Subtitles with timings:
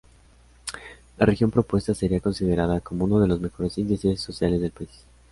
[1.19, 5.05] La región propuesta sería considerada como uno de los mejores índices sociales del país.